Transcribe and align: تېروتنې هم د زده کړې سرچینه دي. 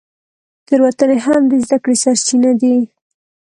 تېروتنې 0.65 1.17
هم 1.25 1.41
د 1.51 1.53
زده 1.65 1.77
کړې 1.83 1.95
سرچینه 2.03 2.51
دي. 2.61 2.75